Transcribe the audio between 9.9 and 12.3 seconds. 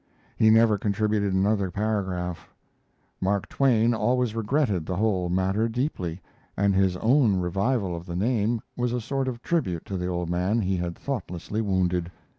the old man he had thoughtlessly wounded.